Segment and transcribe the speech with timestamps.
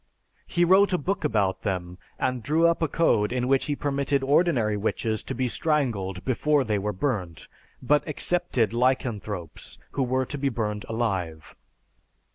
[0.47, 4.23] He wrote a book about them and drew up a code in which he permitted
[4.23, 7.47] ordinary witches to be strangled before they were burnt,
[7.83, 11.55] but excepted lycanthropes who were to be burnt alive.